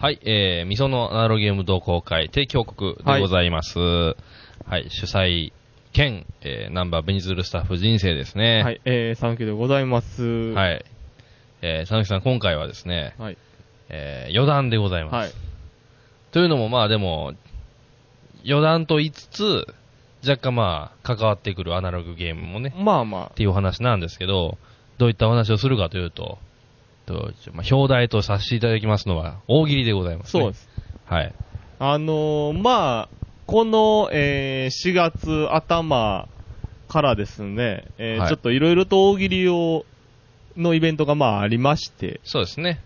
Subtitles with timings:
[0.00, 3.78] はい、えー、みそのアナログゲーム同好会提供国でございます。
[3.78, 4.14] は
[4.78, 5.52] い、主催
[5.92, 8.62] 兼、えー、ナンバーベニズルスタッフ人生ですね。
[8.64, 10.24] はい、えー、サンキューでございます。
[10.24, 10.52] い。
[10.54, 10.84] はい。
[11.60, 13.36] えー、佐々木さん、今回はですね、はい。
[13.90, 15.14] えー、余談でございます。
[15.16, 15.30] はい。
[16.32, 17.34] というのも、まあでも、
[18.42, 19.66] 余談と言いつつ、
[20.26, 24.56] 若干まあ、関わってくるアナログゲームもね、まあまっていうお話なんですけど、
[24.96, 26.38] どういったお話をするかというと、
[27.12, 30.42] とまあ、表題とさせていただきますのは、大喜利でございまあ、す、ね。
[30.42, 30.68] そうです。
[31.06, 31.34] はい。
[31.78, 36.28] あのー、まあ、この、えー、4月頭
[36.88, 39.84] からですね、えーはいちょっといろいろと大喜利を、
[40.56, 42.80] のイベントがまあありまして、そうですね。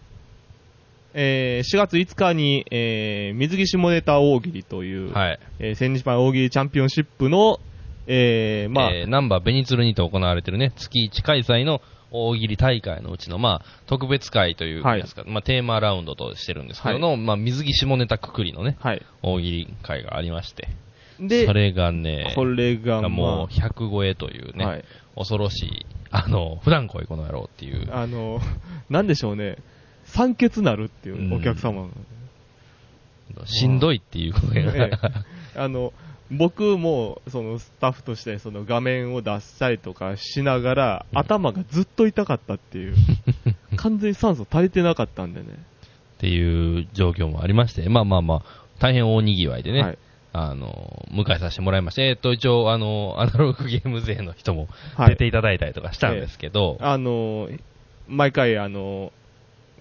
[1.13, 5.39] えー4月5日に、えー水着下ネタ大喜利という、はい。
[5.59, 7.61] えー千日前大喜利チャンピオンシップの、
[8.07, 11.81] えーまあ、えーナンバーベニツルにて行われてるね、月1開催の
[12.17, 19.03] 大喜利大会のうちの、まあ、特別会というかですか、まあ、テーマラウンドとしてるんですけどの、まあ、水着下ネタくくりのね、はい。
[19.23, 20.69] 大喜利会がありまして、
[21.19, 24.85] で、それがね、これが、まあ、もう100超えというね、はい。
[25.17, 28.41] 恐ろしい、あの、普段来いこの野郎っていう、あの、
[28.89, 29.57] なんでしょうね、
[30.05, 31.89] 酸欠なるっていうう、んお客様。
[33.37, 33.47] が。
[33.47, 35.59] しんどいっていう声が、ええ。
[35.59, 35.93] あの、
[36.37, 42.95] 僕も、そのスタッフとして、その画面を出したりとかしながら、頭がずっと痛かったっていう、
[43.77, 45.47] 完全に酸素足りてなかったんでね。
[45.49, 48.43] っていう状況もありまして、まあまあまあ、
[48.79, 49.99] 大変大にぎわいでね、はい。
[50.33, 57.49] あの、迎えさせてもらいまして、えっと、一応、あの、アナログゲーム勢の人もはい出ていただいたりとかしたんですけど、あの、
[58.09, 59.13] 毎回、あの、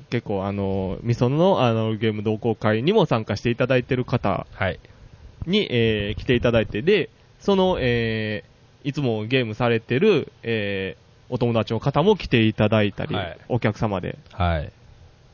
[0.09, 4.79] 結構、あの、みそのあのゲーム同好会にも参加していただいてる方はい。
[5.45, 8.53] に、えー来ていただいて、で、その、えー
[8.85, 13.37] いつもゲームされてる、えーお友達の方も来ていただいたり、はい。
[13.49, 14.65] お客様で、はい。
[14.65, 14.69] っ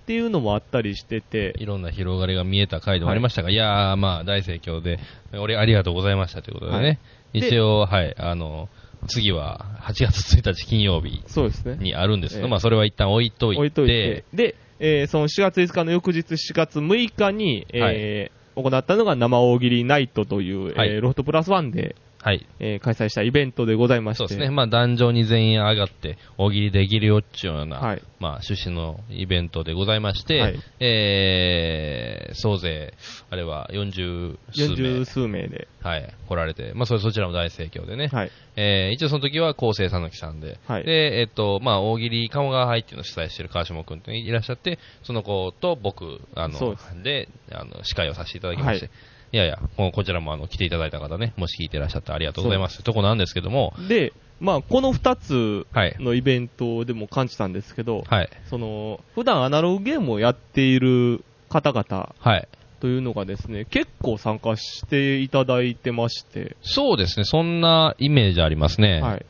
[0.05, 4.99] ていうのもあったりしてて、いろんな広がりが見えた回でもありましたが、い、やー、まあ、大盛況で、
[5.33, 6.89] 俺ありがとうございましたということでね、は
[7.33, 7.41] い。
[7.41, 8.69] で一応、はい、あの、
[9.07, 11.75] 次は8月1日金曜日そうですね。
[11.80, 12.49] にあるんですけど、ええ。
[12.49, 20.89] まあ、それは一旦置いといて、置いといて、で、えーその4月5日の翌日4月6日に、えー行ったのが生大喜利ナイトという、はい。
[20.89, 22.45] えーロフトプラスワンで、はい。
[22.59, 24.49] えー開催したイベントでございまして、そうですね。
[24.49, 28.03] まあ、壇上に全員上がって、大喜利できるよっちゅうような、はい。
[28.19, 30.59] まあ、趣旨のイベントでございまして、はい。
[30.80, 32.93] えー、総勢、
[33.30, 34.75] あれは40数名。
[34.75, 40.83] 40、数名で、はい、来られて、まあ、それそちらも大盛況でね、はい、えー、一応その時は昴生さぬきさんで、はい。
[40.83, 48.95] で、えっと、まあ、大喜利鴨川杯っていうのを主催してる川下くんっていらっしゃって、その子と僕、あのです、で、あの、司会をさせていただきまして、はい
[49.32, 55.95] いやいや、ここちらもあの来ていただいた方ね、もし聞いてらっしゃったらありがとうございますとこなんですけども、で、まあ、この2つはい。
[56.00, 58.30] のイベントでも感じたんですけど、はい。
[58.50, 62.48] その、普段アナログゲームをやっている方々はい。
[62.80, 69.02] というのがですね、結構参加していただいてまして、そうですね、そんなイメージありますね。
[69.02, 69.26] はい。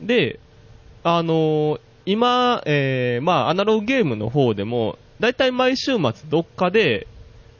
[0.00, 0.40] で、
[1.04, 7.06] あのー今、えーまあ、アナログゲームの方でも、だいたい毎週末どっかで、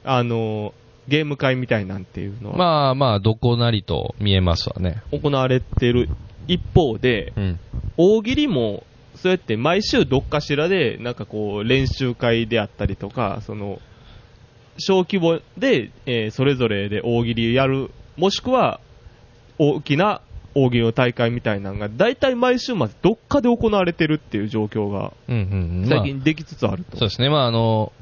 [0.03, 5.03] あのーゲーム会みたいなんていうのはまあまあ、どこなりと見えますわね。
[5.11, 6.09] 行われてる
[6.47, 7.61] 一方で、うん。
[7.97, 8.85] 大喜利も、
[9.17, 13.81] そうやって毎週どっかしらで、なんかこう、練習会であったりとか、その、
[14.79, 18.81] 小規模で、えーそれぞれで大喜利やる、もしくは、
[19.59, 20.23] 大きな
[20.55, 25.89] 大喜利の大会みたいなのが、大体毎週末どっかで行われてるっていう状況が、うんうんうん。
[25.89, 26.97] 最近できつつあると。
[26.97, 27.93] そうですね、まああの、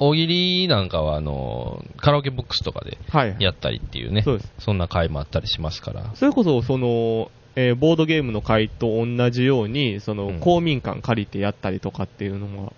[0.00, 3.36] 大喜利なんかは、あの、カラオケボックスとかではい。
[3.38, 4.52] やったりっていうね、そうです。
[4.58, 6.10] そんな回もあったりしますから。
[6.14, 12.72] それこそ、その、えーボードゲームの会と同じように、その、うん公民館借りてやったりとかっていうのも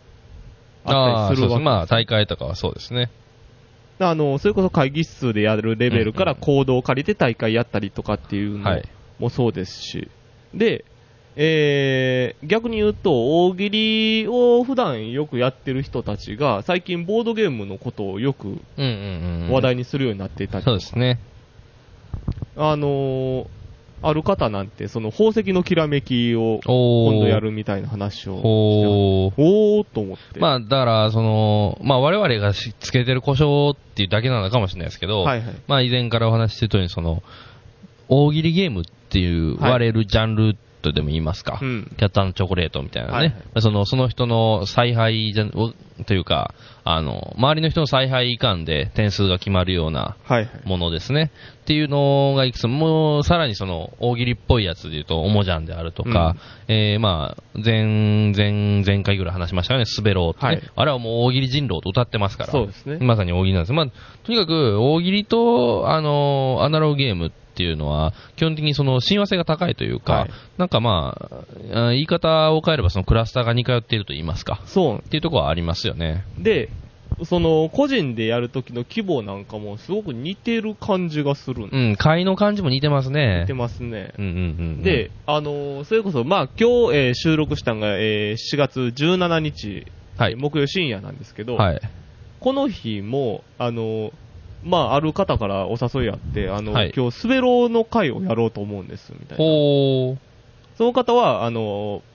[0.85, 1.61] あったりするわけそうです。
[1.61, 3.11] まあ大会とかはそうですね。
[3.99, 8.89] あの、それこそ会議室でやるレベルからうんうん行動を借りて大会やったりとかっていうのはい。
[9.19, 10.09] もそうですし、
[10.55, 10.85] で、
[11.37, 19.51] えー、逆に言うと、大喜利を普段よくやってる人たちが、最近ボードゲームのことをよくうんうんうん。
[19.53, 21.21] 話題にするようになっていたりそうですね。
[22.57, 23.47] あのー
[24.03, 26.61] ある方なんて、その宝石のきらめきを。
[26.65, 29.33] 今度やるみたいな話をしてほー。
[29.37, 30.41] おーっと思って。
[30.41, 35.55] まあ、だから、その、まあ、我々がしつけてる故障っていうだけなのかもしれないですけど、はいはい。
[35.67, 37.23] まあ、以前からお話ししてる通り、その、
[38.09, 43.25] 大喜利ゲームっていうはい割れるジャンルっとでも言いますか、うんキャットチョコレートみたいなね、は
[43.59, 45.73] いそのその人の采配じゃを
[46.05, 46.55] というか、
[46.85, 50.49] あの、周りの人の采配以下で点数が決まるようなはいはい。
[50.65, 51.31] ものですね。
[51.63, 56.37] っていうのがいくつも、さらにその大喜利っぽいやつで言うと、おもじゃんであるとか、
[56.69, 60.53] えー、まあ、前、前、前回ぐらい話しましたよね、滑ろうってね。
[60.53, 62.53] はいあれはもう大喜利人狼と歌ってますから。
[62.53, 63.73] そうですねまさに大喜利なんです。
[63.73, 63.87] まあ、
[64.25, 71.15] とにかく大喜利と、あの、アナログゲームっていうのは、基本的にその親和性が高いというか、はいなんかま
[71.75, 74.63] あ、あ言い方を変えればそのクラスターが似通っていると言いますか。
[74.65, 76.25] そうっていうところはありますよね。
[76.39, 76.71] で、
[77.25, 83.41] その、個人でやるときの規模なんかもすごく似てる感じがするうん、会の感じも似てますね。
[83.43, 84.15] 似てますね。
[84.19, 84.43] うんうんうんう
[84.79, 84.83] ん。
[84.83, 89.87] で、あのーそれこそ、まあ、今日、えー収録したのが、えー4月17日、
[90.17, 91.81] はい木曜深夜なんですけど、はい。
[92.39, 94.13] この日も、あのー
[94.63, 99.45] まあ、ある方からお誘いあって、あの、はい今日、スベローの会をやろうと思うんです、みたいな。
[100.77, 102.11] その方は、あのー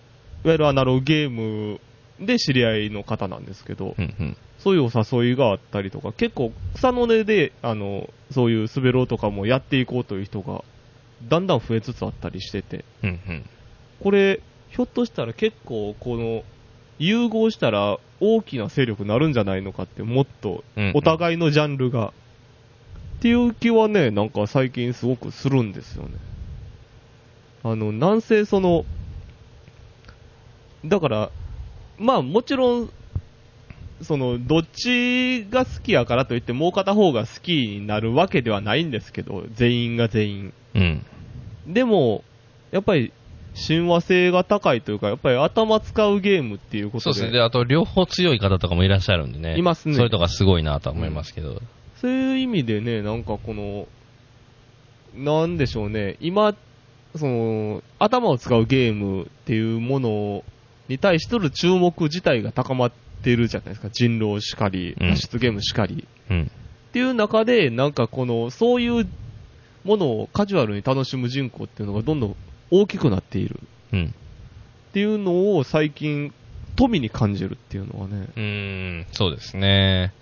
[0.46, 1.80] いわゆるアナログゲーム
[2.20, 4.38] で知り合いの方なんですけど、うんうん。
[4.60, 4.92] そういうお
[5.24, 10.64] 誘いがあったりとか、結構草の根で、あの、そういうスベローとかもやっていこうという人が、
[11.28, 13.50] だんだん増えつつあったりしてて、うんうん。
[14.02, 14.40] これ、
[14.70, 16.44] ひょっとしたら結構、この、
[17.00, 22.14] 融合したら大きな勢力になるんじゃないのかって、もっとうんうん、お互いのジャンルが、
[23.16, 26.10] っていう気はね、なんか最近すごくするんですよね。
[27.64, 28.86] あの、なんせその、
[30.86, 31.32] だから、
[31.98, 32.90] まあもちろん、
[34.02, 40.54] その、どっちが好きやからといって、もう片方が好きになるわけではないんですけど、全員が全員。
[40.76, 41.06] うん。
[41.66, 42.24] でも、
[42.72, 43.14] やっぱり、
[43.56, 47.32] 親和性が高いというか、やっぱり頭使うゲームっていうことで、そうですね。
[47.32, 49.58] で、あと、両方強い方とかもいらっしゃるんでね。
[49.58, 51.62] いますねそれとかすごいなとは思いますけど。
[52.06, 53.88] そういう意味でね、なんかこの、
[55.16, 56.56] なんでしょうね、今、
[57.16, 60.44] その、頭を使うゲームっていうもの
[60.88, 62.92] に対してる注目自体が高まっ
[63.24, 63.90] てるじゃないですか。
[63.90, 66.08] 人狼しかり、うん脱出ゲームしかり。
[66.30, 66.44] うん。
[66.44, 69.10] っていう中で、なんかこの、そういう
[69.84, 72.36] ものをカジュアルに楽しむ人口っていうのがどんどん
[72.70, 73.60] 大きくなっている
[73.94, 74.06] うん。
[74.90, 76.32] っていうのを最近、
[76.76, 78.28] 富に感じるっていうのはね。
[78.36, 80.14] うーん、そうですね。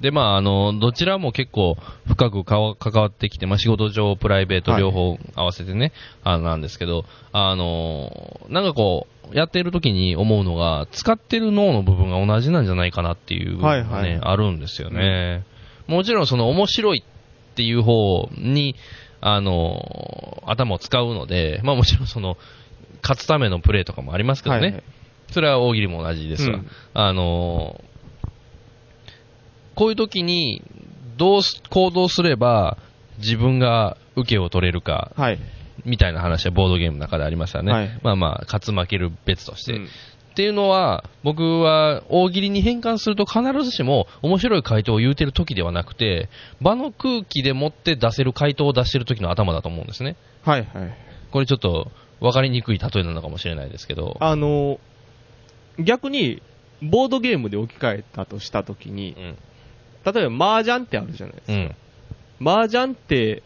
[0.00, 1.76] で、まあ、あの、どちらも結構
[2.06, 5.92] 深く関わってきて、まあ、仕事上、プライベート両方合わせてね、
[6.24, 15.44] あのなんですけど、あの、なんかこう、やってる時に思うのが、使ってる脳の部分が同じなんじゃないかなっていう部分がね、はいはいあるんですよね。
[15.86, 18.76] もちろんその面白いっていう方に、
[19.20, 22.38] あの、頭を使うので、まあもちろんその、
[23.02, 24.60] 勝つためのプレーとかもありますけどね。
[24.60, 24.82] はいはい
[25.30, 26.56] それは大喜利も同じですわ。
[26.56, 27.89] うんあのー
[29.80, 30.62] こういう時に、
[31.16, 32.76] どうす行動すれば
[33.16, 35.38] 自分が受けを取れるか、はい。
[35.86, 37.72] みたいな話はボードゲームの中でありましたね。
[37.72, 39.72] はいまあまあ、勝つ負ける別として。
[39.72, 39.88] うん
[40.30, 46.28] っていうのは、僕は大喜利に変換すると必ずしも面白い回答を言うてる時ではなくて、
[46.62, 50.16] 場の空気でもって出せる回答を出してる時の頭だと思うんですね。
[50.42, 50.94] はいはい。
[51.32, 51.90] これちょっと
[52.20, 54.16] 分かりにくい例えなのかもしれないですけど。
[54.20, 54.78] あの、
[55.80, 56.40] 逆に、
[56.80, 59.36] ボードゲームで置き換えたとしたときにう、ん。
[60.04, 61.74] 例えば麻雀ってあるじゃないですうか。
[62.44, 62.48] ん。
[62.58, 63.42] 麻雀って、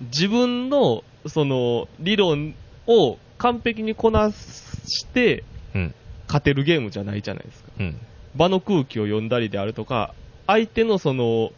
[0.00, 2.54] 自分の、その、理論
[2.86, 5.44] を完璧にこなして、
[5.74, 5.94] うん。
[6.26, 7.68] 勝てるゲームじゃないじゃないですか。
[7.78, 7.98] うん。
[8.34, 10.14] 場の空気を読んだりであるとか、
[10.46, 11.50] 相手のその、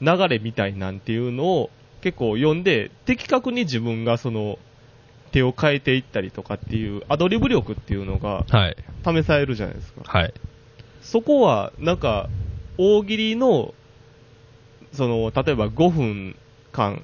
[0.00, 1.70] 流れみたいなんていうのを
[2.00, 4.58] 結構読んで、的確に自分がその、
[5.30, 8.76] 手を変えていったりとかっていう、アドリブ力っていうのがはい。
[9.04, 10.02] 試されるじゃないですか。
[10.04, 10.34] はい。
[11.00, 12.28] そこは、なんか、
[12.78, 13.74] 大喜利の、
[14.92, 16.36] その、例えば5分
[16.72, 17.02] 間、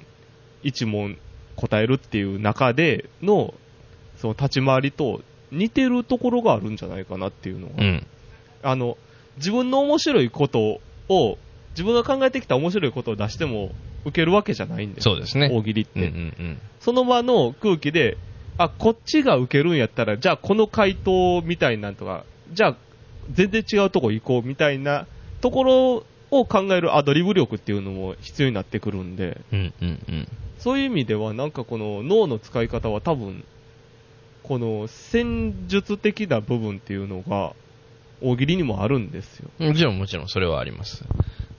[0.63, 1.17] 1問
[1.55, 3.53] 答えるっていう中での、
[4.17, 5.21] その立ち回りと
[5.51, 8.07] 似てるところがあるんじゃないかなっていうのが、うん。
[8.63, 8.97] あの、
[9.37, 11.37] 自分の面白いことを、
[11.71, 13.71] 自分が考えてきた面白いことを出しても
[14.05, 15.49] 受けるわけじゃないんですそうですね。
[15.51, 15.91] 大喜利って。
[15.99, 16.61] うんうんうん。
[16.79, 18.17] その場の空気で、
[18.57, 22.75] あ、こっちが受けるんやったら、じゃあこの回答みたいなんとか、じゃあ
[23.31, 25.07] 全然違うとこ行こうみたいな
[25.41, 30.27] ところを考えるアドリブ力っていうのも必要になってくるんで、うんうんうん。
[30.59, 33.43] そういう意味ではなんかこの脳の使い方は多分、
[34.43, 37.53] この戦術的な部分っていうのが
[38.21, 39.49] 大喜利にもあるんですよ。
[39.59, 41.03] もちろんもちろんそれはあります。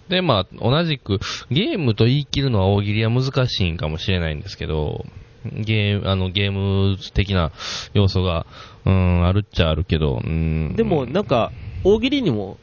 [0.09, 1.21] で、まあ、同じく、
[1.51, 5.05] ゲームと言い切るのは大喜利は難しいんかもしれないんですけど、
[5.45, 7.53] ゲーム、あの、ゲーム的な
[7.95, 8.45] 要素が、
[8.85, 10.75] うん、あるっちゃあるけど、うん。
[10.77, 11.53] でもなんか
[11.85, 12.59] 大喜利にも、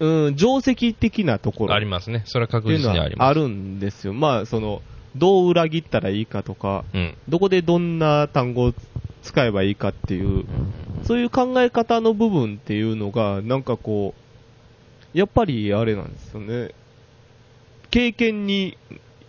[0.00, 2.22] うん、定石的なところありますね。
[2.24, 3.28] それは確っていうのは実にあります。
[3.28, 4.14] あるんですよ。
[4.14, 4.82] まあ、その、
[5.16, 7.14] どう裏切ったらいいかとか、うん。
[7.28, 8.74] どこでどんな単語を
[9.22, 10.44] 使えばいいかっていう、
[11.04, 14.14] そういう考え方の部分っていうのが、なんかこ
[15.14, 16.70] う、やっぱりあれなんですよね。
[17.90, 18.78] 経験に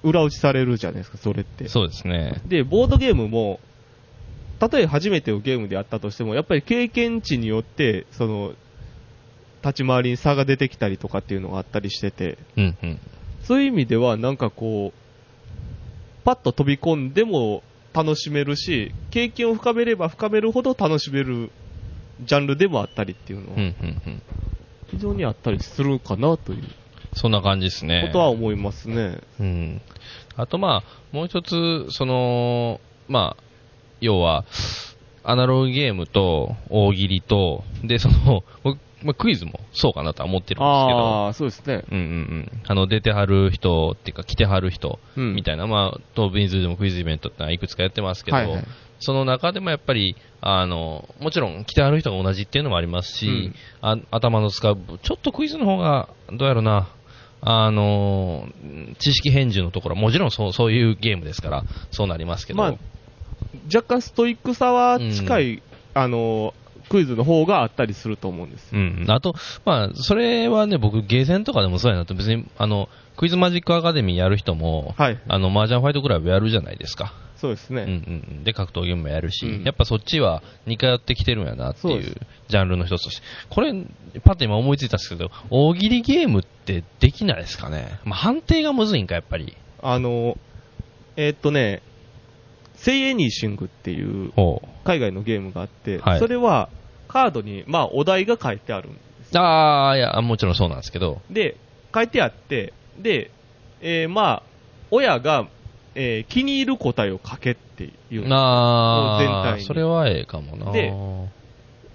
[0.03, 1.67] 裏打ちされるじゃないですか、それって。
[1.67, 2.41] そうですね。
[2.47, 3.59] で、ボードゲームも、
[4.59, 8.53] たとえ初めてのゲームであったとしても、やっぱり経験値によって、その、
[9.63, 12.99] 立ち回りに差が出てきたりとかっていうのがあったりしてて、うんうん。
[13.43, 17.63] そういう意味では、なんかこう、パッと飛び込んでも
[17.93, 21.51] 楽しめるし、経験を深めれば深めるほど楽しめる
[22.21, 24.21] ジャンルでもあったりっていうのは、うんうんうん。
[24.91, 26.63] 非常にあったりするかなという
[27.13, 28.05] そんな感じですね。
[28.07, 29.19] ことは思いますね。
[29.39, 29.81] うん。
[30.35, 33.43] あとまあ、もう一つ、その、まあ、
[33.99, 34.45] 要は、
[35.23, 41.83] アナログゲームと大喜利と、で、その、僕まあ、クイズもそうかなとは思ってるんですけど、ああ、そうですね。
[41.91, 42.61] うんうんうん。
[42.67, 45.35] あの、出てはる人っていうか、来てはる人うん。
[45.35, 48.63] みたいな、まあ、東ビンズでもクイズイベントってのはいくつかやってますけど、はいはい。
[48.99, 53.55] その中でもやっぱり、あの、もちろん来てはる人が同じっていうのもありますし、うん。
[53.81, 56.89] あ頭の使う、ちょっとクイズの方が、どうやろな、
[57.41, 58.47] あの、
[58.99, 62.75] 知識返事のところはもちろんそうそういうゲームですから、そうなりますけど、まあ、
[63.65, 65.63] 若干ストイックさは近い、
[65.95, 66.53] あの、
[66.91, 68.81] クイズの方があったりすると思うんですよ。
[68.81, 69.05] うん。
[69.07, 69.33] あと、
[69.63, 75.17] まあ、それはね、僕、ゲーセンとかでもそうやなと、別に、あの、クイズマジックアカデミーやる人も、はい。
[75.27, 77.13] あの、麻雀ファイトクラブやるじゃないですか。
[77.37, 77.83] そうですね。
[77.83, 78.43] うんうんうん。
[78.43, 82.15] で、格闘ゲームもやるし、うんやっぱそっちは似通ってきてるんやなっていう
[82.49, 83.23] ジャンルの一つとして。
[83.49, 83.73] これ、
[84.23, 87.99] パッと今思いついたんですけど、大喜利ゲームってできないですかね？
[88.03, 89.55] まあ、判定がむずいんか、やっぱり。
[89.81, 90.37] あの、
[91.15, 91.81] えーっとね、
[92.75, 96.69] セイエニーシングっていうほ海外のゲームがあって、はいそれは
[97.11, 99.37] カードに、まあ、お題が書いてあるんですう。
[99.37, 101.21] ああ、いや、もちろんそうなんですけど。
[101.29, 101.57] で、
[101.93, 103.31] 書いてあって、で、
[103.81, 104.43] えーまあ、
[104.91, 105.47] 親が、
[105.93, 108.25] えー気に入る答えを書けっていう。
[108.29, 110.71] あ全体にあ、それはええかもな。
[110.71, 110.93] で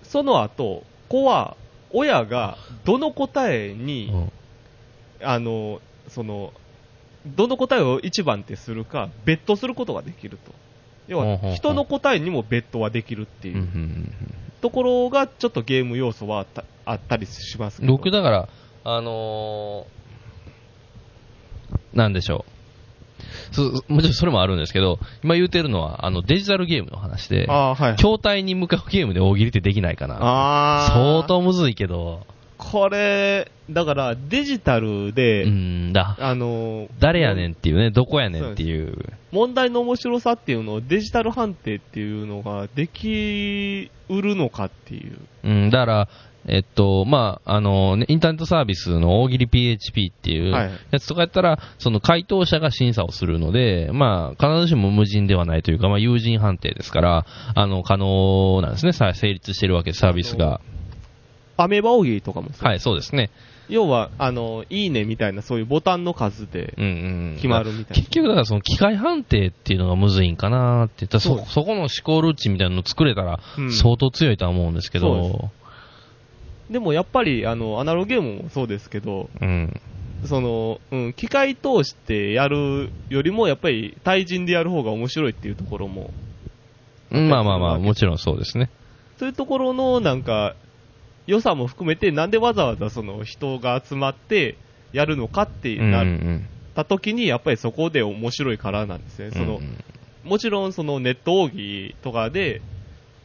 [0.02, 1.56] その後、子は、
[1.90, 4.32] 親がどの答えに、うん
[5.22, 6.52] あの、その、
[7.26, 10.52] どの答えを一番手するか、ベットすることができると。
[11.08, 13.66] 要は、人の答えにもベットはできるっていう
[14.60, 17.92] ところが、ちょっとゲーム要素はあったあったりしますけど。
[17.92, 18.48] 僕だから、
[18.84, 19.96] あのー
[21.96, 23.54] なんでしょう。
[23.54, 27.96] そもちろんそれもあるんですけど、今言うてるのは、あの、デジタルゲームの話で、あーはい。
[27.96, 30.86] 筐体に向かうゲームで大喜利ってできないかな。
[30.90, 32.26] 相当むずいけど、
[32.70, 36.16] これ、だからデジタルで、うんだ。
[36.18, 38.96] あの、誰やねんっていうね、どこやねんっていう。
[39.30, 45.18] 問題の面白さっていうのをデジタル判定っていうのができうるのかっていう。
[45.44, 46.08] うん、だから、
[46.48, 58.92] えっと、まあ、あの、ね、インターネットサービスの大喜利 PHP っていうはいやつとかやったら、その回答者が審査をするので、まあ、必ずしも無人ではないというか、まあ、有人判定ですから、あの、可能なんですね。
[58.92, 60.60] さ成立してるわけで、サービスが。
[61.56, 63.30] アメーバ大喜利とかもそうはい、そうですね。
[63.68, 66.88] 要は、あの、いいねみたいなそういうボタンの数でうんう
[67.32, 67.34] ん。
[67.36, 68.02] 決まるみたいな。
[68.02, 75.50] 結局、だからその機械判定っていうのがむずいんかなって言ったら、そうそ、そこの思考ルーチンみたいなの作れたらうん、相当強いとは思うんですけそうど、
[76.70, 79.80] でもやっぱり、あの、アナログゲームもそうですけど、うん。
[80.24, 86.10] その、うん、機械通してやるよりも、やっぱり対人でやる方が面白いっていうところも、
[87.10, 88.70] うんまあまあまあ、もちろんそうですね。
[89.18, 90.54] そういうところのなんか、
[91.26, 94.56] 良さも含めて、なんでわざわざその人が集まって
[94.92, 96.46] やるのかってなっうん。
[96.74, 99.30] た時に、やっぱりそこで面白いからなんですね。
[99.30, 99.60] その、
[100.24, 102.60] もちろんそのネット奥義とかで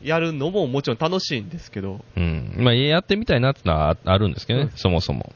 [0.04, 2.54] やるのももちろん楽しいんですけど、うん。
[2.58, 5.32] まあ、やってみたいなってのはああるんですけどね、うんそもそも。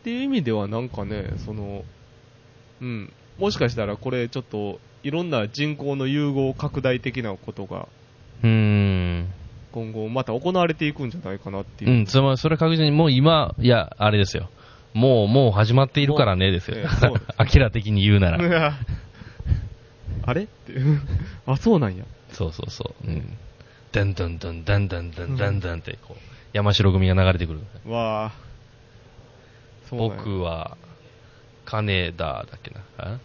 [0.00, 1.84] っていう意味ではなんかね、その、
[2.80, 7.88] うん、もしかしたらこれちょっといろんな人口の融合拡大的なことが
[8.42, 9.28] うーん。
[9.76, 11.90] 今後また行われていくんじゃないかなっていう。
[11.90, 14.48] うん、それそれ確実にもう今、いや、あれですよ。
[14.94, 16.78] もう、もう始まっているからね、ですよ。
[17.36, 18.78] アキラ的に言うなら。
[20.22, 20.72] あれって。
[21.44, 22.06] あ、そうなんや。
[22.30, 23.06] そうそうそう。
[23.06, 23.36] うん。
[23.92, 26.22] ダンダンダンダンダンダンダンダンって、こう、
[26.54, 27.60] 山城組が流れてくる。
[27.86, 28.32] わあ。
[29.90, 30.78] 僕は、
[31.66, 32.80] 金田だっけな。
[32.96, 33.18] あ？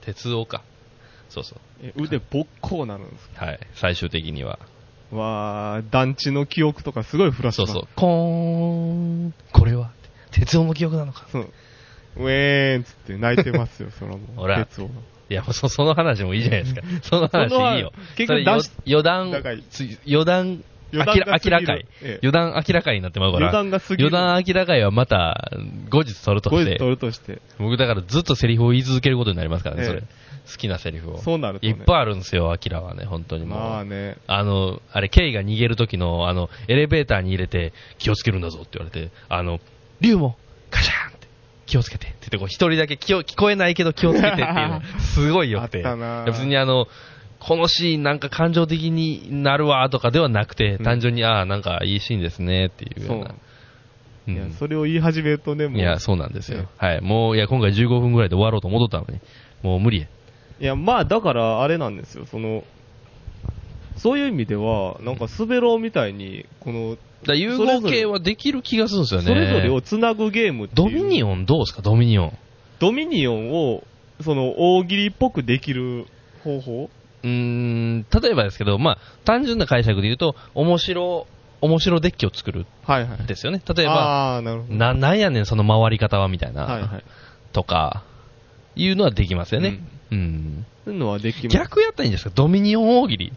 [0.00, 0.62] 鉄夫か。
[1.28, 3.44] そうそえ腕ぼっこうなるんですう。
[3.44, 3.60] はい。
[3.74, 4.58] 最終的には。
[5.10, 7.92] かわあ、団地の記憶とかすごいフラッシュバックそうそう。
[7.96, 9.34] コーン。
[9.52, 9.92] これは
[10.30, 11.26] 鉄夫の記憶なのか。
[11.30, 11.52] そう。
[12.16, 14.20] ウェーンっつって泣いてますよ、そらもう。
[14.36, 14.90] ほら鉄を。
[15.30, 16.82] いや、もうそ その話もいいじゃないですか。
[17.02, 17.92] その話いいよ。
[18.16, 22.20] 結局それよ出し余談だから、つ余談明らかいええ。
[22.22, 23.48] 余談明らかになってまうから。
[23.48, 24.08] 余談が過ぎる。
[24.08, 25.50] 余談明らかいはまた、
[25.90, 26.90] 後日取るとして後日取。
[26.90, 27.40] るとして。
[27.58, 30.02] 僕だからずっとセリフを言い続けることになりますからね、ええそれ。
[30.50, 31.18] 好きなセリフを。
[31.18, 31.72] そうなるとね。
[31.72, 33.58] いっぱいあるんですよ、アキラはね、本当にもう。
[33.58, 34.16] まあね。
[34.26, 39.60] あの、あれ、ケイが逃げる時の、あの、エレベーターに入れて、気をつけるんだぞって言われて、あの、
[40.00, 40.36] リュウも、
[40.70, 41.28] カシャーンって、
[41.66, 45.78] 気をつけてって言って、こう、一人だけ聞こえないけど気をつけてっていうの、 すごい良くて。
[45.78, 46.88] あったないや別にあの、
[47.40, 53.34] このシーンなんか感情的になるわとかではなくて、うん単純に、ああ、なんかいいシーンですねっていうような。。
[54.26, 55.78] いやうん、それを言い始めるとね、もう。
[55.78, 56.86] いや、そうなんですよえ。
[56.86, 57.00] はい。
[57.00, 59.20] もう、いや、今回15分ぐらいで終わろうと思ったのに、
[59.62, 60.06] もう無理や。
[60.60, 62.26] いや、まあ、だから、あれなんですよ。
[62.26, 62.62] その、
[63.96, 69.26] そういう意味では、なんか、スベローみたいに、この、だ融合系はできる気がするんですよね。
[69.26, 70.74] それぞれをつなぐゲームって。
[70.74, 72.32] ドミニオンどうですか、ドミニオン。
[72.80, 73.82] ドミニオンを、
[74.22, 76.06] その、大喜利っぽくできる
[76.44, 76.90] 方法
[77.22, 81.26] うーん、例えばですけど、まあ、単純な解釈で言うと、面白、
[81.60, 83.26] 面白デッキを作るはいはい。
[83.26, 83.60] ですよね。
[83.74, 84.92] 例えば、な。
[84.92, 87.04] な、なんやねん、その回り方は、みたいな、はいはい。
[87.52, 88.02] とか、
[88.76, 89.80] いうのはできますよね。
[90.12, 90.64] うん。
[90.84, 91.56] そういうのはできます。
[91.56, 93.32] 逆やったらいいんですか、ドミニオン大喜利。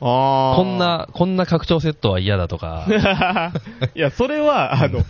[0.00, 0.56] ああ。
[0.56, 0.78] こん。
[0.78, 2.86] な、こんな拡張セットは嫌だとか、
[3.94, 5.04] いや、それは、 あの、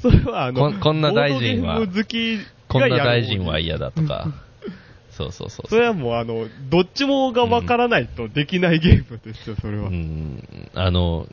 [0.00, 1.80] それは、あの、こんな大臣は
[2.68, 4.28] こんな大臣は嫌だとか、
[5.12, 9.88] そうそうそうそれはもう、あの、どっちもがわからないとできないゲームですよ、それは。
[9.88, 11.26] うん、あの、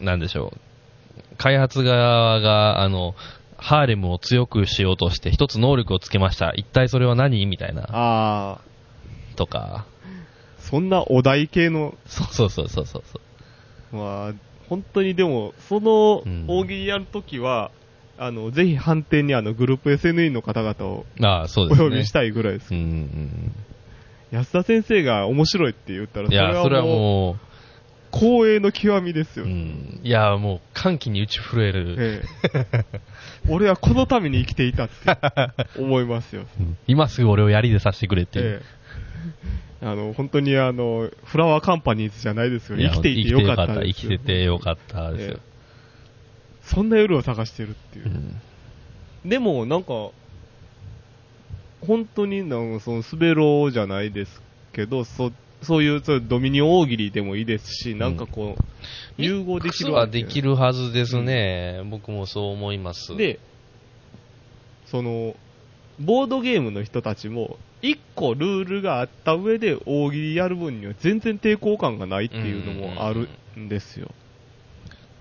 [0.00, 1.36] なんでしょう。
[1.38, 3.14] 開発側が、あの、
[3.56, 6.52] ハーレムを強くしようとして一つ能力をつけました。
[6.56, 8.60] 一体それは何みたいな、ああ、
[9.36, 9.86] とか。
[10.58, 13.00] そんなお題系の、そうそうそうそうそ
[13.92, 13.96] う。
[13.96, 14.32] まあ、
[14.68, 17.70] 本当にでも、そのうん大喜利やるときは、
[18.18, 21.88] あの、ぜひ判定にあの、グループ SNE の方々をああ、そうおですね。
[21.88, 22.72] 呼びしたいぐらいです。
[22.72, 23.54] うんうん
[24.32, 26.28] 安田先生が面白いって言ったら、
[26.62, 27.36] それはう、も
[28.12, 29.50] 光栄の極みですう、よ。
[29.50, 30.00] うん。
[30.02, 31.96] いや、もう歓喜に打ち震える。
[31.98, 32.22] え
[32.54, 32.84] え、
[33.48, 34.94] 俺はこのために生きていたって
[35.78, 36.46] 思いますよ。
[36.58, 38.62] うん今すぐ俺を槍で刺してくれっていう。
[39.82, 42.78] ええ、あの、本当にあの、フラワーカンパニーズじゃないですよ。
[42.78, 45.40] 生きていてよかったです生きててよかったですよえ。
[45.48, 45.51] え
[46.72, 48.08] そんな夜を探してるっていうう。
[48.08, 48.40] ん
[49.24, 50.10] でも、なんか、
[51.86, 61.82] 本当になんかその、スベロじゃないですけど、そそういうそうドミニオン大喜利でもいいですし、なんかこう、融合できるはできるはずですね。
[61.88, 63.16] 僕もそう思います。
[63.16, 63.38] で、
[64.86, 65.36] その、
[66.00, 74.12] ボードゲームの人たちも、一個ルールがあった上で大喜利やる分には全然抵抗感がないっていうのもあるんですよ。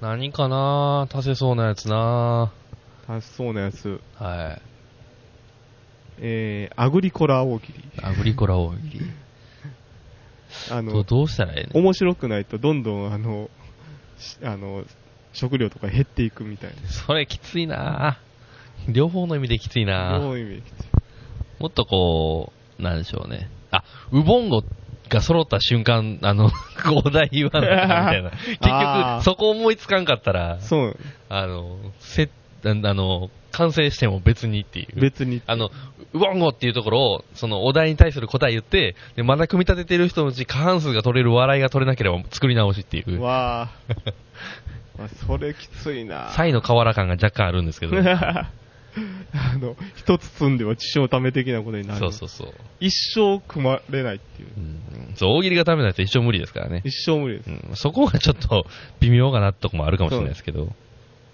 [0.02, 2.52] 何かな足せそうなやつな
[3.08, 4.02] 楽しそうなやつ。
[4.16, 4.62] はい。
[6.18, 7.84] えー、アグリコラ大喜利。
[8.02, 9.02] アグリコラ大喜利。
[10.72, 13.52] あの、どどうしたらええの面白くないとどんどんあの、
[14.18, 14.86] しあの、
[15.34, 16.90] 食料とか減っていくみたいな。
[16.90, 18.18] それきついな
[18.88, 20.68] 両方の意味できついなどういう意味で
[21.60, 23.52] もっとこう、なんでしょうね。
[23.70, 24.64] あ、ウボンゴ
[25.12, 26.50] が揃った瞬間、あの、
[26.96, 28.32] お題言わないみたいな。
[28.32, 30.98] 結局、そこ思いつかんかったら、そう、
[31.30, 32.30] あの、せ、
[32.64, 35.00] あの、完成しても別にっていう。
[35.00, 35.42] 別に。
[35.46, 35.70] あの、
[36.14, 43.22] ウボンゴっていうところを、そのお題に対する答え言って、で、まだ組み立ててる人のうち過半数が取れる笑いが取れなければ作り直しっていう。
[43.22, 47.98] わあそれきついなサイの瓦感が若干あるんですけど。
[49.34, 52.00] あの、一つ積んでは地上ため的なことになる。
[52.00, 52.54] そうそうそう。
[52.80, 54.50] 一生組まれないっていう。
[54.58, 56.82] うん、そう、大喜利がダメなやつ一生無理ですからね。
[56.84, 57.50] 一生無理です。
[57.50, 58.66] うん、そこがちょっと
[59.00, 60.64] 微妙かなとこもあるかもしれないですけど。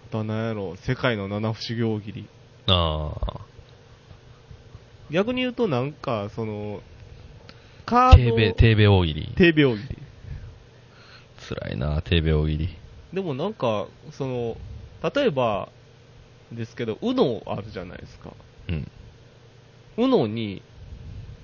[0.08, 2.28] あとは何やろ世界の七不思議大喜利。
[2.68, 3.42] ああ。
[5.10, 6.82] 逆に言うとなんか、その、
[7.86, 9.34] カード、テーベ、テーベ大喜利。
[9.36, 9.98] テーベ大喜利。
[11.50, 12.70] 辛いな、テーベ大喜利。
[13.14, 14.58] でもなんか、その、
[15.16, 15.70] 例えば、
[16.52, 18.34] ですけど、UNO あるじゃないですか。
[18.70, 18.92] うん。
[19.98, 20.62] UNO に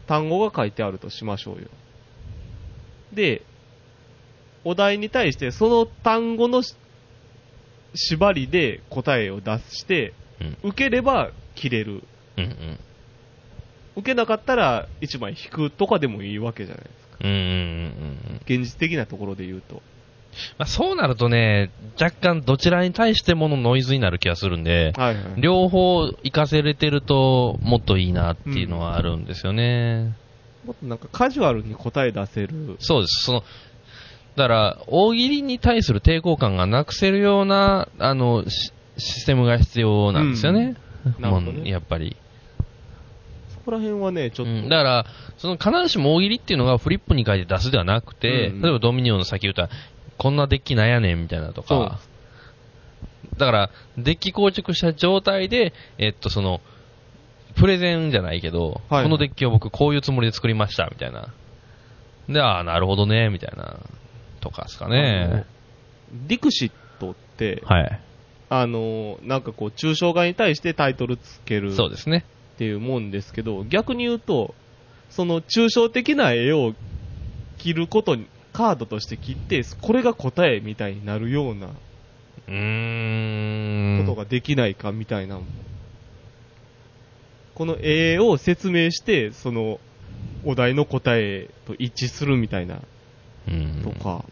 [0.08, 1.68] 単語が書いてあるとしましょうよ。
[3.14, 3.42] で、
[4.64, 6.76] お題に対してその単語のし
[7.96, 10.58] 縛りで答えを出して、うん。
[10.70, 12.04] 受ければ切れる。
[12.38, 12.80] うんうん。
[13.98, 17.18] 受けなかったら1枚引くとかでもいいわけじゃないですか。
[17.22, 17.50] うんうんうんう
[18.34, 18.42] ん。
[18.46, 19.82] 現実的なところで言うと。
[20.58, 25.42] まあ、そうなるとね、若干どちらに対してものノイズになる気がするんで、はいはい。
[25.42, 30.16] 両方活かせれてるともっといいなっていうのはあるんですよね。
[30.66, 32.76] もっとなんかカジュアルに答え出せる。
[32.80, 33.26] そうです。
[33.26, 33.44] その、
[34.36, 40.76] だから、大喜利に対する抵抗感がなくせるような、あの、シシステムが必要なんですよね。
[41.20, 42.16] なるほどねやっぱり。
[43.50, 44.52] そこら辺はね、ちょっと。
[44.52, 45.06] うんだから、
[45.38, 49.70] その必ずしも大喜利っていうのがフリップに書いて出すではなくて、うん例えばドミニオンの先言った
[50.24, 52.00] こんなデッキなんやねんみたいなとか、
[53.38, 56.62] だから、デッキ構築した状態で、えっと、その、
[57.56, 61.34] プレゼンじゃないけど、はいこのデッキを僕こういうつもりで作りました、みたいな。
[62.30, 63.80] で、ああ、なるほどね、みたいな、
[64.40, 65.46] とかですかね。
[66.26, 68.00] ディクシットって、はい。
[68.50, 72.24] あの、なんかこう、抽象画に対してタイトルつけるそうですね。
[72.56, 74.56] っていうもんですけど、逆に言うと、
[75.10, 76.74] その抽象的な絵を
[77.58, 81.68] 切ることに、カードとして切って、これが答えみたいになるような
[82.48, 84.06] うーん。
[84.06, 85.40] ことができないかみたいな。
[87.56, 89.80] この絵を説明して、その、
[90.46, 92.76] お題の答えと一致するみたいな
[93.48, 94.24] うんとか、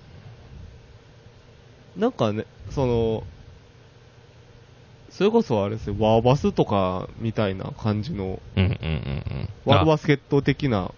[1.97, 3.23] なんかね、その、
[5.09, 9.49] それこそあれですよ、ワーバスとかみたいな感じの、うんうんうんうん。
[9.65, 10.91] ワーバスケット的な、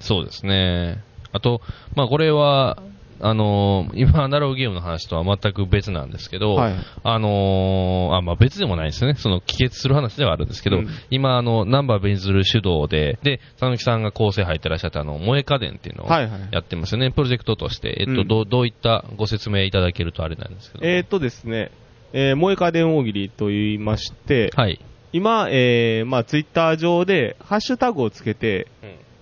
[0.00, 1.07] そうですね。
[1.32, 1.60] あと、
[1.94, 2.82] まあこれは、
[3.20, 9.14] あのー今、アナログゲームの話とは全く別なんですけど、はいあのーあ、まあ別でもないですね。
[9.14, 17.10] その、帰結する話ではあるんですけど、うん今、あの、ナンバーベンズル主導で、で、佐野木さんが構成入ってらっしゃったあの、萌え家電っていうのをはいはいやってますよね。
[17.10, 17.96] プロジェクトとして。
[17.98, 20.86] えっと、うんどう、どういったご説明いただけるとあれなんですけど。
[20.86, 21.72] えー、とですね、
[22.12, 24.80] えー、萌え家電大喜利と言いまして、はい。
[25.12, 28.68] 今、えー、まあ、ツイッター上で、ハッシュタグをつけて、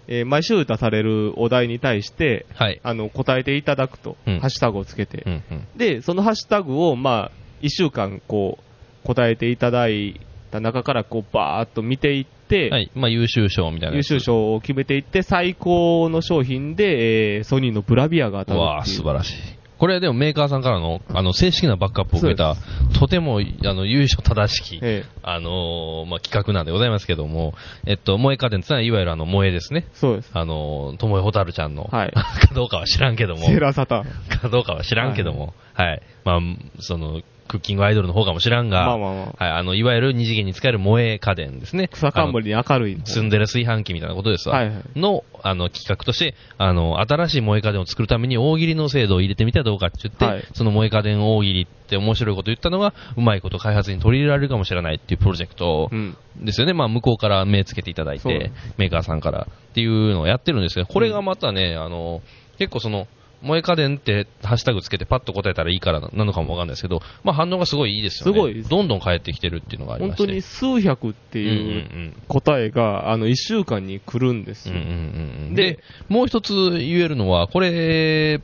[0.09, 2.81] えー毎週出されるお題に対して、はい。
[2.83, 5.69] あの、答えていただくと、うんハッシュタグをつけて、うんうん。
[5.77, 12.91] で、そのハッシュタグを、まあ、一週間、こう、答えていただいた中から、こう、バーっと見ていって、はい。
[12.95, 13.97] まあ優秀賞みたいな。
[13.97, 19.35] 優秀賞を決めていって、最高の商品で、えーソニーのブラビアが当たるわあ、っていう素晴らしい。
[19.79, 22.57] これでもメーカーさんからの、あの、正式なバックアップを受けた、
[22.99, 27.53] とても、あの、優勝正しき、ええあのーまあ、企画なんでございますけども、
[27.87, 29.87] えっと、萌え家電ってのは、いわゆるあの、萌えですね。
[29.93, 30.31] そうです。
[30.33, 34.05] あのー、ともえほたるちゃんの、はい かどうかは知らんけども、セーラーサタン。
[34.05, 36.03] かどうかは知らんけども、はい。
[36.25, 36.41] まあ、
[36.81, 39.45] その、クッキングアイドルの方かもしらんが、まあまあまあ。
[39.45, 41.89] はい、あの、いわゆる二次元に使える萌え家電ですね。
[41.89, 43.03] 草冠に明るいの。
[43.03, 44.57] ツンデレ炊飯器みたいなことですわ。
[44.57, 56.17] はいはいの、あの、企画として、あの、新しい萌え家電を作るために大喜利の制度を入れてみてはどうかって言って、はいその萌え家電大喜利って面白いこと言ったのが、うまいこと開発に取り入れられるかもしれないっていうプロジェクトうん。
[56.41, 56.73] ですよね。
[56.73, 62.23] まあ、向こうから目つけていただいて、メーカーさんからっていうのをやってるんですけど、これがまたね、あの、
[62.59, 63.07] 結構その、
[63.43, 68.33] 萌え家電ってハッシュタグつけてパッと答えたらいいからなのかもわかんないですけど、まあ反応がすごいいいですよね。
[68.35, 70.27] すごいですどんどん返ってきてるっていうのがあり本まして。
[70.27, 74.75] 当に数百ってうんうんいう答えが、あの、一週間に来るんですよ。
[74.75, 78.41] うんうんうんうんでで、もう一つ言えるのは、これ、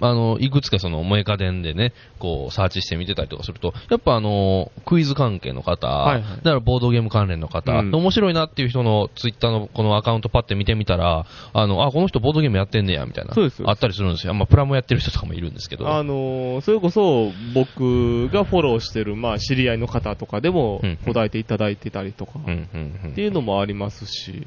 [0.00, 13.34] あの、いくつかその、萌え家電でね、こう、サーチしてみてたりとかすると、やっぱあの、クイズ関係の方、はいはいだからボードゲーム関連の方、うん面白いなっていう人のツイッターのこのアカウントパッて見てみたら、あの、あ、この人ボードゲームやってんねや、みたいな。
[13.64, 14.34] あったりするんですよ。
[14.34, 15.88] まあ、プラモやってる人とかもいるんですけど。
[15.88, 24.46] あのーそれこそ僕がフォローしてる、まあ、知り合いの方とかでもうん答えていただいてたりとか、っていうのもありますし、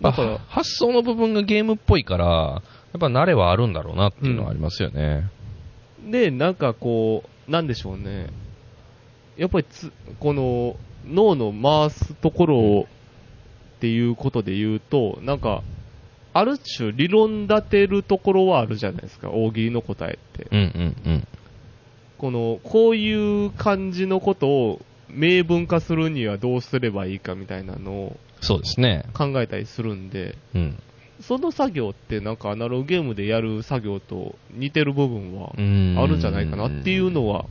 [0.00, 2.62] だか、らら、発想の部分がゲームっぽいから、や
[2.96, 5.28] っぱ慣れはあるんだろうなっていうのはありますよね。
[6.10, 8.28] で、なんかこう、なんでしょうね。
[9.36, 12.86] やっぱりつ、この、脳の回すところを
[13.78, 15.62] っていうことで言うと、なんか、
[16.32, 20.48] ある種理論立てるところはあるじゃないですか、大喜利の答えって。
[20.50, 21.28] うんうんうん。
[22.16, 29.04] この、こういう感じのことを明文化するにはどうすればいいかみたいなのをそうですね。
[29.14, 30.82] 考えたりするんで、うん。
[31.20, 35.96] その作業ってなんかアナログゲームでやる作業と似てる部分はうん。
[35.98, 37.46] あるんじゃないかなっていうのは、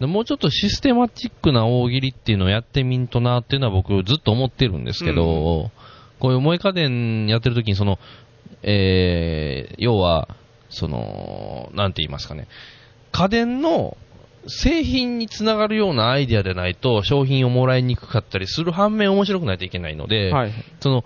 [0.00, 5.70] でもうちょっとシステマチックな大喜利っていうのをやってみんとなっていうのは僕ずっと思ってるんですけど、
[6.18, 7.98] こういう萌え家電やってる時にその、
[8.62, 10.28] えー、要は、
[10.70, 12.48] その、なんて言いますかね、
[13.12, 13.96] 家電の
[14.46, 20.52] 製品につながるようなアイデアでないと商品をもらいにくかったりする反面面白くないといけないので、はい。
[20.80, 21.04] その、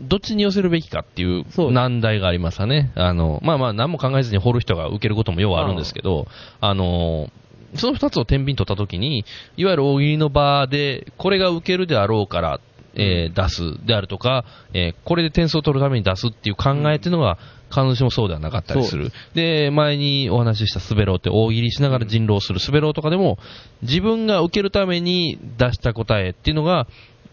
[0.00, 2.92] どっちに寄せるべきかっていう難題がありますわね。
[2.94, 6.26] あの、まあまあ何も考えずに掘る人が受けることもようあるんですけど、
[6.60, 7.30] あの、
[7.76, 9.24] その二つを天秤取ったときに、
[9.56, 12.60] いわゆる大喜利の場で、これが受けるであろうから、
[12.96, 17.38] えー出すであるとか、えーこれで点数を取るために出すっていう考えっていうのが、
[17.74, 19.10] 必ずしもそうではなかったりする。
[19.34, 23.38] で、前にお話ししたスベローって大喜利しながら人狼するスベローとかでも、
[23.82, 26.86] 自分が受けるために出した答えっていうのが、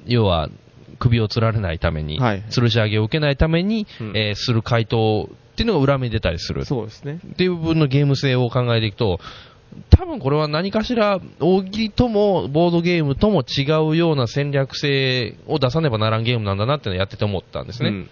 [0.06, 0.50] 要は、
[1.00, 6.66] 首を吊られないために、はい吊るし上げを受けないために、うんえーする回答っていうのが裏目に出たりする。
[6.66, 7.20] そうですね。
[7.26, 9.20] っていう部分のゲーム性を考えていくと、
[9.90, 17.90] 多分これは何かしら大喜利ともボードゲームとも違うような戦略性を出さねばならんゲームなんだなっていうのをやってて思ったんですね。
[17.90, 18.10] うん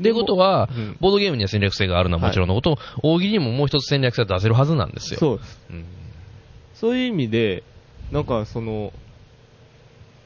[0.00, 5.20] っていうことは、うんボードゲームには戦略性があるのはもちろんのこと、大喜利にももう一つ戦略性が出せるはずなんですよ。
[5.20, 5.60] そうです。
[5.70, 5.84] うん
[6.74, 7.64] そういう意味で、
[8.12, 8.92] なんかその、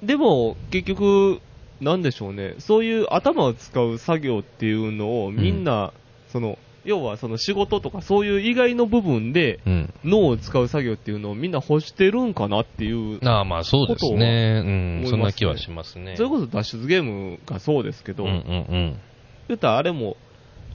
[0.02, 1.40] でも結局、
[1.80, 5.94] なんでしょうね、そういう頭を使う作業っていうのをみんな、
[6.28, 9.94] その、要はその仕事とかそういう以外の部分でうん。
[10.04, 14.62] 脳を使う作業っていうのをみんな欲してるんかなっていう、ああ、まあそうですね。
[15.02, 15.08] うん。
[15.08, 16.16] そんな気はしますね。
[16.16, 18.38] それこそ脱出ゲームがそうですけど、うんうんう
[18.76, 19.00] ん。
[19.48, 20.16] 言ったらあれも、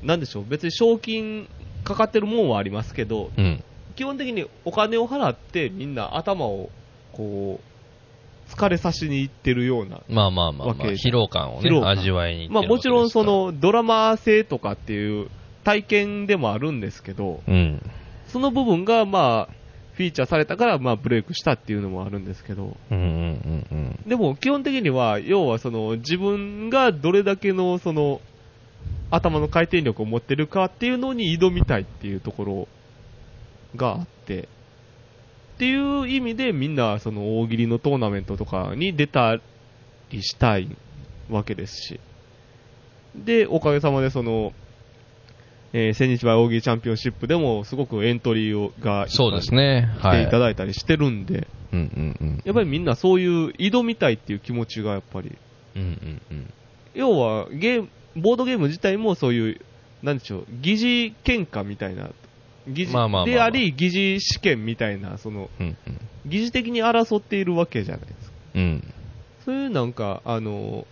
[0.04, 1.50] なんでしょう、別に賞金
[1.84, 3.64] かかってるもんはありますけど、うん。
[3.96, 6.70] 基本的にお金を払ってみんな頭を
[7.14, 15.30] こう疲れさしに行ってるような、まあまあまあまあ、疲労感をね味わいに行まあ、もちろんそのドラマ性とかっていう
[15.64, 17.82] 体験でもあるんですけど、うん。
[18.28, 19.54] その部分がまあ
[19.94, 24.00] フィーチャーされたからまあブレイクしたっていうのもあるんですけど、うんうんうんうん。
[24.06, 28.22] でも基本的には、要はその自分がどれだけのその
[29.10, 32.68] 頭の回転力を持ってるかっていうのに挑みたいっていうところ
[33.76, 34.46] があって、っ
[35.58, 39.38] ていう意味でみんなその大喜利のトーナメントとかに出た
[40.12, 40.70] りしたい
[41.30, 42.00] わけですし、
[43.16, 44.54] で、おかげさまでその、
[45.74, 49.90] えー千日前大喜利チャンピオンシップでもすごくエントリーをがそうですね。
[50.02, 50.24] 来はい。
[50.24, 51.48] ていただいたりしてるんで。
[52.46, 55.38] やっぱりみんなそういう挑みたいっていう気持ちがやっぱり、
[55.76, 56.54] うんうんうん。
[56.94, 57.90] 要はゲーム、
[58.22, 59.62] ボードゲーム自体もそういう、
[60.04, 62.10] なんでしょう、疑似喧嘩みたいな、
[62.68, 65.78] 疑似まあまあまあまあであり、疑似試験みたいな、その、うん
[66.26, 68.36] 疑似的に争っているわけじゃないですか。
[68.56, 68.62] うん。
[68.62, 68.94] うん。
[69.46, 70.86] そういうなんか、あの、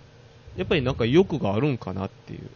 [0.55, 2.49] やっぱりなんか欲があるんかなっていう。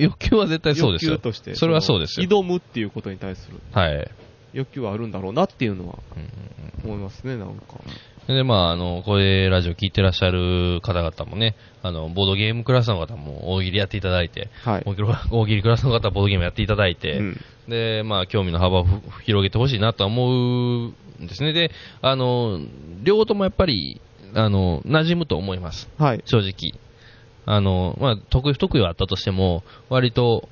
[0.00, 1.22] 欲求は絶対そうですよ欲求。
[1.22, 1.54] として。
[1.54, 4.08] それはそうですよの挑むっていうことに対するはい。
[4.54, 7.80] 欲求はあるんだろうなっていうのはうん思いますね、なんか。
[8.26, 14.82] で、まあ、あの、これ、ラジオ聞いてらっしゃる方々もね、あの、ボードゲームクラスの方も大喜利やっていただいて、はい。
[14.86, 21.52] 大喜利クラスの方はボードゲームやっていただいて、うんで、まあ、興味の幅をふ広げてほしいなとは思うんですね。
[21.52, 21.70] で、
[22.02, 22.60] あの、
[23.02, 24.00] 両方ともやっぱり、
[24.34, 25.88] あの、馴染むと思います。
[25.98, 26.22] はい。
[26.26, 26.78] 正直。
[27.46, 30.48] あの、まあ、得意不得意はあったとしても、割と、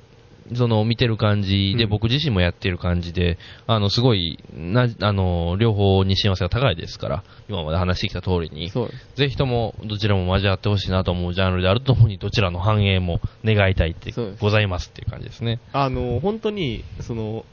[0.53, 8.71] その、見てる感じで、うん僕自身もやってる感じで、あの、すごい、な、あの、両方に幸せが高いですから、今まで話してきた通りに。
[9.15, 15.59] ぜひともどちらも交わってほしいなと思うジャンルであるとともに、どちらの繁栄も願いたいってございますっていう感じですね。
[15.71, 17.45] あの、本当に、その、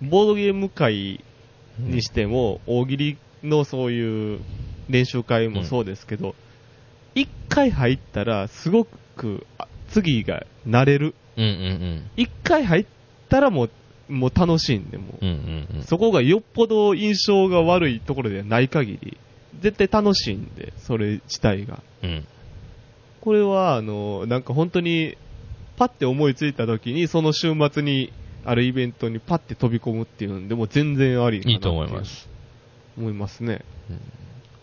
[0.00, 1.20] ボードゲーム界
[1.78, 4.40] にしても、大喜利のそういう
[4.88, 6.34] 練習会もそうですけど、
[7.14, 11.14] 一、回入ったら、すごく、あ次が慣れる。
[11.38, 12.86] うんうん一回入っ
[13.28, 13.70] たらもう、
[14.08, 15.24] もう楽しいんで、もう。
[15.24, 15.28] うん。
[15.28, 15.82] うんうんうん。
[15.84, 19.16] そこがよっぽど印象が悪いところではない限り、
[19.60, 21.82] 絶対楽しいんで、それ自体が。
[22.02, 22.24] うん。
[23.20, 25.16] これは、あの、なんか本当に、
[25.76, 28.10] パッて思いついた時に、その週末に
[28.44, 32.04] あるイベントにパッて飛び込むっていうんで、もう全然ありかないいと思いま。
[32.04, 32.28] す。
[32.96, 33.60] 思いますね。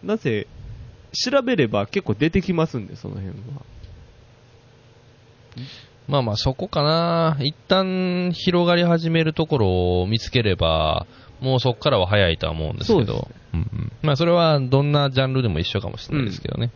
[0.03, 0.47] なぜ、
[1.13, 3.61] 調べれば結構出てきますんで、その辺は。
[6.07, 7.37] まあまあそこかな。
[7.41, 11.07] 一旦広がり始めるところを見つければ、
[11.41, 13.27] もうそこからは早いとは思うんですけそうど。
[13.53, 16.71] うんうんまあそれはどんなジャンルでも一緒かもしれないですけどね。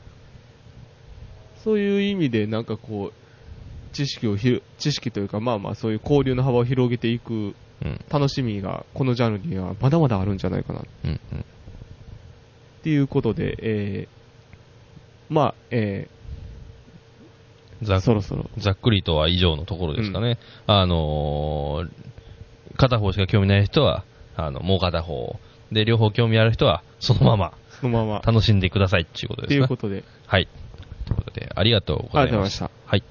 [1.64, 8.02] そういう意味で、なんかこう、知識をひろ、知識というか、まあまあそういう交流の幅を広げていくうん。
[8.10, 11.46] 楽しみが、このジャンルにはまだまだあるんじゃないかなっうんうん。
[12.84, 16.19] ていうことで、えー、まあ、えー、
[17.82, 18.50] ざっそろそろ。
[18.58, 20.38] ざっくりとは以上のところですかね。
[20.68, 21.90] あのー
[22.78, 25.36] 片方しか興味ない人は、あの、もう片方。
[25.72, 28.22] で、両方興味ある人は、そのままそのまま。
[28.26, 29.60] 楽しんでくださいっていうことですね。
[29.60, 30.48] いうことで、はい。
[31.06, 32.22] ということで、ありがとうございま。
[32.22, 32.72] ありがとうございますした。
[32.86, 33.04] はい。